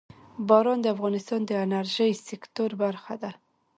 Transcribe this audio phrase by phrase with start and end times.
[0.47, 3.31] باران د افغانستان د انرژۍ سکتور برخه ده.